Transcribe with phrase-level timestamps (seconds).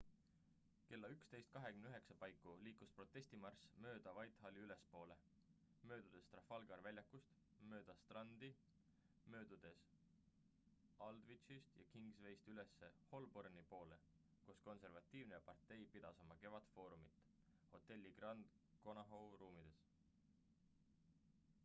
[0.89, 5.17] kella 11.29 paiku liikus protestimarss mööda whitehalli ülespoole
[5.91, 7.35] möödudes trafalgari väljakust
[7.73, 8.49] mööda strandi
[9.35, 9.83] möödudes
[11.09, 12.73] aldwychist ja kingswayst üles
[13.11, 13.99] holborni poole
[14.49, 17.21] kus konservatiivne partei pidas oma kevadfoorumit
[17.75, 18.57] hotelli grand
[18.87, 19.87] connaught ruumides